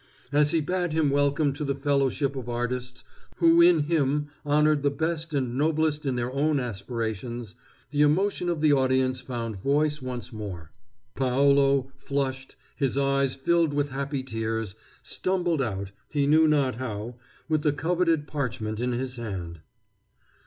[0.31, 3.03] As he bade him welcome to the fellowship of artists
[3.35, 7.53] who in him honored the best and noblest in their own aspirations,
[7.91, 10.71] the emotion of the audience found voice once more.
[11.13, 17.61] Paolo, flushed, his eyes filled with happy tears, stumbled out, he knew not how, with
[17.61, 19.59] the coveted parchment in his hand.